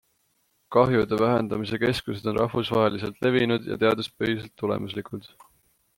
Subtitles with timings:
[0.75, 5.33] Kahjude vähendamise keskused on rahvusvaheliselt levinud ja teaduspõhiselt tulemuslikud.